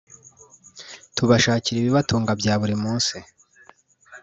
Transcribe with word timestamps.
tubashakira 1.15 1.77
ibibatunga 1.79 2.31
bya 2.39 2.53
buri 2.61 2.75
munsi 2.83 3.15